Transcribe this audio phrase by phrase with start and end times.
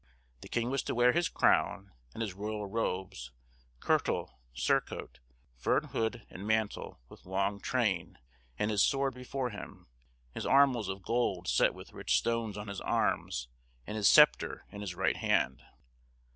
[0.39, 3.31] The king was to wear his crown and his royal robes,
[3.79, 5.19] kirtle, surcoat,
[5.55, 8.17] furred hood, and mantle, with long train,
[8.57, 9.85] and his sword before him;
[10.33, 13.47] his armills of gold set with rich stones on his arms,
[13.85, 15.61] and his sceptre in his right hand.